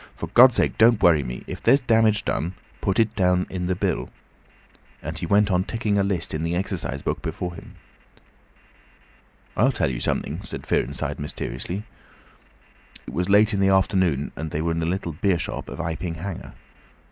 "For 0.15 0.25
God's 0.29 0.55
sake 0.55 0.79
don't 0.79 1.03
worry 1.03 1.21
me. 1.21 1.43
If 1.45 1.61
there's 1.61 1.79
damage 1.79 2.25
done, 2.25 2.55
put 2.81 2.99
it 2.99 3.15
down 3.15 3.45
in 3.51 3.67
the 3.67 3.75
bill," 3.75 4.09
and 4.99 5.19
he 5.19 5.27
went 5.27 5.51
on 5.51 5.63
ticking 5.63 5.99
a 5.99 6.03
list 6.03 6.33
in 6.33 6.41
the 6.41 6.55
exercise 6.55 7.03
book 7.03 7.21
before 7.21 7.53
him. 7.53 7.75
"I'll 9.55 9.71
tell 9.71 9.91
you 9.91 9.99
something," 9.99 10.41
said 10.41 10.63
Fearenside, 10.65 11.19
mysteriously. 11.19 11.83
It 13.05 13.13
was 13.13 13.29
late 13.29 13.53
in 13.53 13.59
the 13.59 13.69
afternoon, 13.69 14.31
and 14.35 14.49
they 14.49 14.59
were 14.63 14.71
in 14.71 14.79
the 14.79 14.87
little 14.87 15.13
beer 15.13 15.37
shop 15.37 15.69
of 15.69 15.77
Iping 15.79 16.15
Hanger. 16.15 16.53